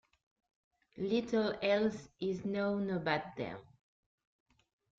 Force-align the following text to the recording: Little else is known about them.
Little 0.97 1.53
else 1.61 2.09
is 2.19 2.43
known 2.43 2.89
about 2.89 3.35
them. 3.35 3.59